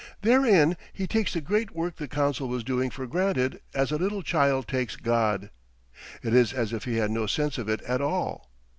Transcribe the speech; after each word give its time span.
Therein 0.23 0.77
he 0.91 1.05
takes 1.05 1.31
the 1.35 1.41
great 1.41 1.75
work 1.75 1.97
the 1.97 2.07
council 2.07 2.47
was 2.49 2.63
doing 2.63 2.89
for 2.89 3.05
granted 3.05 3.61
as 3.75 3.91
a 3.91 3.97
little 3.99 4.23
child 4.23 4.67
takes 4.67 4.95
God. 4.95 5.51
It 6.23 6.33
is 6.33 6.53
as 6.53 6.73
if 6.73 6.85
he 6.85 6.95
had 6.95 7.11
no 7.11 7.27
sense 7.27 7.59
of 7.59 7.69
it 7.69 7.83
at 7.83 8.01
all. 8.01 8.49